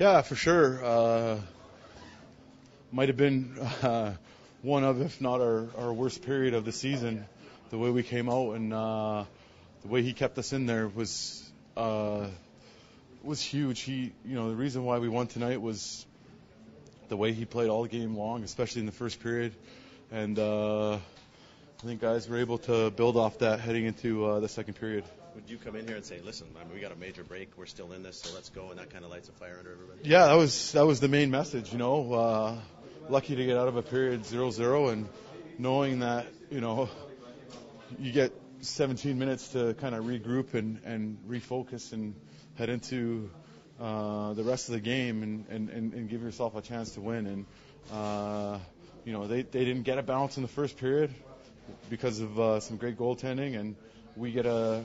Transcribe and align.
Yeah, 0.00 0.22
for 0.22 0.34
sure. 0.34 0.82
Uh, 0.82 1.40
might 2.90 3.10
have 3.10 3.18
been 3.18 3.58
uh, 3.82 4.14
one 4.62 4.82
of, 4.82 5.02
if 5.02 5.20
not 5.20 5.42
our, 5.42 5.68
our 5.76 5.92
worst 5.92 6.22
period 6.22 6.54
of 6.54 6.64
the 6.64 6.72
season. 6.72 7.26
The 7.68 7.76
way 7.76 7.90
we 7.90 8.02
came 8.02 8.30
out 8.30 8.52
and 8.52 8.72
uh, 8.72 9.24
the 9.82 9.88
way 9.88 10.00
he 10.00 10.14
kept 10.14 10.38
us 10.38 10.54
in 10.54 10.64
there 10.64 10.88
was 10.88 11.46
uh, 11.76 12.28
was 13.22 13.42
huge. 13.42 13.80
He, 13.80 14.14
you 14.24 14.36
know, 14.36 14.48
the 14.48 14.56
reason 14.56 14.84
why 14.84 15.00
we 15.00 15.10
won 15.10 15.26
tonight 15.26 15.60
was 15.60 16.06
the 17.10 17.18
way 17.18 17.34
he 17.34 17.44
played 17.44 17.68
all 17.68 17.84
game 17.84 18.16
long, 18.16 18.42
especially 18.42 18.80
in 18.80 18.86
the 18.86 18.92
first 18.92 19.20
period. 19.20 19.52
And 20.10 20.38
uh, 20.38 20.96
I 21.82 21.86
think 21.86 22.02
guys 22.02 22.28
were 22.28 22.36
able 22.36 22.58
to 22.58 22.90
build 22.90 23.16
off 23.16 23.38
that 23.38 23.58
heading 23.58 23.86
into 23.86 24.26
uh, 24.26 24.40
the 24.40 24.50
second 24.50 24.74
period. 24.74 25.02
Would 25.34 25.48
you 25.48 25.56
come 25.56 25.76
in 25.76 25.86
here 25.86 25.96
and 25.96 26.04
say, 26.04 26.20
"Listen, 26.22 26.46
I 26.60 26.64
mean, 26.64 26.74
we 26.74 26.80
got 26.80 26.92
a 26.92 26.96
major 26.96 27.24
break. 27.24 27.56
We're 27.56 27.64
still 27.64 27.92
in 27.92 28.02
this, 28.02 28.20
so 28.20 28.34
let's 28.34 28.50
go," 28.50 28.68
and 28.68 28.78
that 28.78 28.90
kind 28.90 29.02
of 29.02 29.10
lights 29.10 29.30
a 29.30 29.32
fire 29.32 29.56
under 29.58 29.72
everybody? 29.72 30.00
Yeah, 30.02 30.26
that 30.26 30.34
was 30.34 30.72
that 30.72 30.86
was 30.86 31.00
the 31.00 31.08
main 31.08 31.30
message. 31.30 31.72
You 31.72 31.78
know, 31.78 32.12
uh, 32.12 32.54
lucky 33.08 33.34
to 33.34 33.46
get 33.46 33.56
out 33.56 33.66
of 33.66 33.76
a 33.76 33.82
period 33.82 34.24
0-0 34.24 34.92
and 34.92 35.08
knowing 35.58 36.00
that 36.00 36.26
you 36.50 36.60
know 36.60 36.90
you 37.98 38.12
get 38.12 38.30
17 38.60 39.18
minutes 39.18 39.48
to 39.48 39.72
kind 39.72 39.94
of 39.94 40.04
regroup 40.04 40.52
and, 40.52 40.82
and 40.84 41.16
refocus 41.26 41.94
and 41.94 42.14
head 42.56 42.68
into 42.68 43.30
uh, 43.80 44.34
the 44.34 44.44
rest 44.44 44.68
of 44.68 44.74
the 44.74 44.80
game 44.80 45.22
and, 45.22 45.46
and, 45.48 45.70
and, 45.70 45.94
and 45.94 46.10
give 46.10 46.20
yourself 46.20 46.56
a 46.56 46.60
chance 46.60 46.90
to 46.90 47.00
win. 47.00 47.26
And 47.26 47.46
uh, 47.90 48.58
you 49.06 49.14
know 49.14 49.26
they 49.26 49.40
they 49.40 49.64
didn't 49.64 49.84
get 49.84 49.96
a 49.96 50.02
bounce 50.02 50.36
in 50.36 50.42
the 50.42 50.48
first 50.48 50.76
period 50.76 51.14
because 51.90 52.20
of 52.20 52.38
uh, 52.40 52.60
some 52.60 52.78
great 52.78 52.96
goaltending, 52.96 53.58
and 53.58 53.76
we 54.16 54.30
get 54.30 54.46
a 54.46 54.84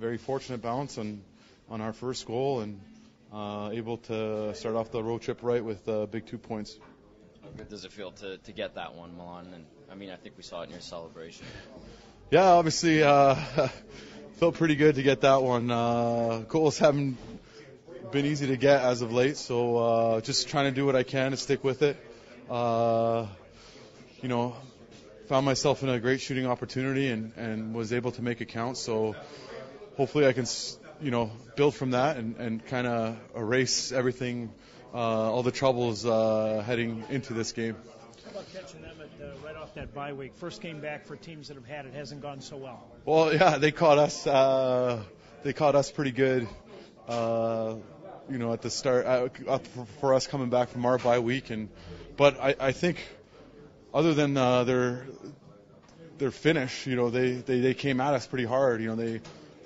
very 0.00 0.16
fortunate 0.16 0.62
bounce 0.62 0.98
on 0.98 1.22
on 1.68 1.80
our 1.80 1.92
first 1.92 2.26
goal 2.26 2.60
and 2.60 2.80
uh, 3.32 3.70
able 3.72 3.98
to 3.98 4.54
start 4.54 4.74
off 4.74 4.90
the 4.90 5.02
road 5.02 5.20
trip 5.20 5.40
right 5.42 5.64
with 5.64 5.86
uh, 5.88 6.06
big 6.06 6.26
two 6.26 6.38
points. 6.38 6.78
How 7.42 7.48
good 7.50 7.68
does 7.68 7.84
it 7.84 7.92
feel 7.92 8.12
to, 8.12 8.38
to 8.38 8.52
get 8.52 8.74
that 8.74 8.94
one, 8.94 9.16
Milan? 9.16 9.52
And 9.52 9.66
I 9.90 9.94
mean, 9.94 10.10
I 10.10 10.16
think 10.16 10.36
we 10.36 10.42
saw 10.42 10.62
it 10.62 10.64
in 10.64 10.70
your 10.70 10.80
celebration. 10.80 11.46
Yeah, 12.30 12.44
obviously 12.44 13.02
uh, 13.02 13.34
felt 14.34 14.54
pretty 14.54 14.76
good 14.76 14.96
to 14.96 15.02
get 15.02 15.20
that 15.20 15.42
one. 15.42 15.70
Uh, 15.70 16.44
goals 16.48 16.78
haven't 16.78 17.18
been 18.10 18.26
easy 18.26 18.46
to 18.48 18.56
get 18.56 18.80
as 18.82 19.02
of 19.02 19.12
late, 19.12 19.36
so 19.36 19.76
uh, 19.76 20.20
just 20.20 20.48
trying 20.48 20.66
to 20.66 20.72
do 20.72 20.86
what 20.86 20.96
I 20.96 21.02
can 21.02 21.32
to 21.32 21.36
stick 21.36 21.62
with 21.62 21.82
it. 21.82 21.96
Uh, 22.48 23.26
you 24.22 24.28
know, 24.28 24.56
found 25.26 25.44
myself 25.44 25.82
in 25.82 25.88
a 25.88 25.98
great 25.98 26.20
shooting 26.20 26.46
opportunity 26.46 27.08
and, 27.08 27.32
and 27.36 27.74
was 27.74 27.92
able 27.92 28.12
to 28.12 28.22
make 28.22 28.40
it 28.40 28.46
count. 28.46 28.76
So 28.76 29.16
hopefully 29.96 30.26
I 30.26 30.32
can, 30.32 30.46
you 31.00 31.10
know, 31.10 31.30
build 31.56 31.74
from 31.74 31.92
that 31.92 32.16
and, 32.16 32.36
and 32.36 32.64
kind 32.64 32.86
of 32.86 33.16
erase 33.36 33.92
everything, 33.92 34.52
uh, 34.94 34.98
all 34.98 35.42
the 35.42 35.50
troubles 35.50 36.06
uh, 36.06 36.62
heading 36.64 37.04
into 37.10 37.34
this 37.34 37.52
game. 37.52 37.76
How 38.24 38.30
about 38.30 38.52
catching 38.52 38.82
them 38.82 38.96
at, 39.00 39.26
uh, 39.26 39.32
right 39.44 39.56
off 39.56 39.74
that 39.74 39.94
bye 39.94 40.12
week? 40.12 40.34
First 40.36 40.60
game 40.60 40.80
back 40.80 41.06
for 41.06 41.16
teams 41.16 41.48
that 41.48 41.54
have 41.54 41.66
had 41.66 41.86
it 41.86 41.94
hasn't 41.94 42.22
gone 42.22 42.40
so 42.40 42.56
well. 42.56 42.84
Well, 43.04 43.34
yeah, 43.34 43.58
they 43.58 43.72
caught 43.72 43.98
us. 43.98 44.26
Uh, 44.26 45.02
they 45.42 45.52
caught 45.52 45.74
us 45.74 45.90
pretty 45.90 46.12
good. 46.12 46.48
Uh, 47.08 47.76
you 48.28 48.38
know, 48.38 48.52
at 48.52 48.62
the 48.62 48.70
start 48.70 49.06
uh, 49.06 49.58
for, 49.58 49.86
for 50.00 50.14
us 50.14 50.26
coming 50.26 50.50
back 50.50 50.70
from 50.70 50.84
our 50.84 50.98
bye 50.98 51.20
week, 51.20 51.50
and 51.50 51.68
but 52.16 52.40
I, 52.40 52.56
I 52.58 52.72
think 52.72 52.98
other 53.96 54.12
than 54.12 54.36
uh, 54.36 54.64
their 54.64 55.06
their 56.18 56.30
finish, 56.30 56.86
you 56.86 56.96
know, 56.96 57.08
they, 57.08 57.32
they 57.32 57.60
they 57.60 57.72
came 57.72 57.98
at 57.98 58.12
us 58.12 58.26
pretty 58.26 58.44
hard. 58.44 58.82
You 58.82 58.88
know, 58.88 58.96
they 58.96 59.22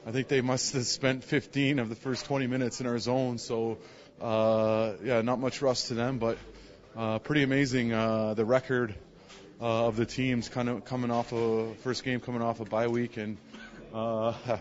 I 0.07 0.13
think 0.13 0.29
they 0.29 0.41
must 0.41 0.73
have 0.75 0.87
spent 0.87 1.25
15 1.25 1.81
of 1.81 1.89
the 1.89 1.97
first 1.97 2.27
20 2.27 2.47
minutes 2.47 2.81
in 2.81 2.87
our 2.87 2.99
zone. 3.01 3.39
So 3.39 3.79
uh, 4.21 4.93
yeah, 5.03 5.23
not 5.23 5.41
much 5.41 5.63
rust 5.63 5.89
to 5.89 5.95
them, 5.95 6.19
but 6.19 6.39
uh, 6.97 7.19
pretty 7.19 7.43
amazing 7.43 7.93
uh, 7.93 8.35
the 8.35 8.45
record 8.45 8.95
uh, 9.61 9.87
of 9.89 9.97
the 9.97 10.07
teams 10.07 10.49
kind 10.49 10.69
of 10.69 10.85
coming 10.85 11.11
off 11.11 11.33
a 11.33 11.75
first 11.83 12.05
game 12.05 12.21
coming 12.21 12.41
off 12.41 12.61
a 12.61 12.65
bye 12.65 12.87
week, 12.87 13.17
and 13.17 13.37
uh, 13.93 14.33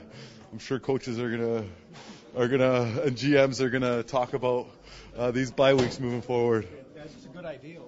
I'm 0.51 0.57
sure 0.57 0.79
coaches 0.79 1.19
are 1.19 1.29
gonna 1.29 1.65
are 2.35 2.47
gonna 2.47 3.01
and 3.05 3.15
GMs 3.15 3.61
are 3.61 3.69
gonna 3.69 4.01
talk 4.01 4.33
about 4.33 4.67
uh, 5.15 5.29
these 5.29 5.51
bye 5.51 5.75
weeks 5.75 5.99
moving 5.99 6.23
forward. 6.23 6.67
That's 6.95 7.13
a 7.23 7.27
good 7.27 7.45
idea. 7.45 7.79